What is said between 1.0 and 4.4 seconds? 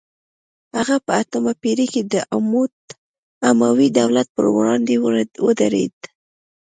په اتمه پیړۍ کې د اموي دولت